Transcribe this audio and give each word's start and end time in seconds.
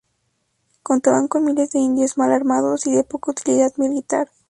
Contaban 0.81 1.27
con 1.27 1.45
miles 1.45 1.69
de 1.69 1.77
indios 1.77 2.17
mal 2.17 2.31
armados 2.33 2.87
y 2.87 2.91
de 2.91 3.03
poca 3.03 3.29
utilidad 3.29 3.73
militar. 3.77 4.31